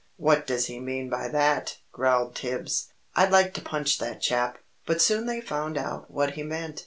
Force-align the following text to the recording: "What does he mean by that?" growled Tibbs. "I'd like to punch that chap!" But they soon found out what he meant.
"What 0.17 0.47
does 0.47 0.65
he 0.65 0.79
mean 0.79 1.11
by 1.11 1.27
that?" 1.27 1.77
growled 1.91 2.33
Tibbs. 2.33 2.87
"I'd 3.15 3.29
like 3.31 3.53
to 3.53 3.61
punch 3.61 3.99
that 3.99 4.19
chap!" 4.19 4.57
But 4.87 4.93
they 4.93 4.97
soon 5.01 5.41
found 5.43 5.77
out 5.77 6.09
what 6.09 6.31
he 6.31 6.41
meant. 6.41 6.79